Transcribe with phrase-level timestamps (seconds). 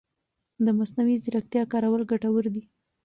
[0.65, 2.63] د مصنوعي ځېرکتیا کارول ګټور دي.